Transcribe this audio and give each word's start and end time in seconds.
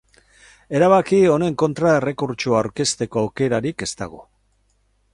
Erabaki 0.79 1.19
honen 1.33 1.59
kontra 1.63 1.93
errekurtsoa 1.99 2.59
aurkezteko 2.63 3.25
aukerarik 3.27 3.89
ez 3.89 3.93
dago. 4.05 4.27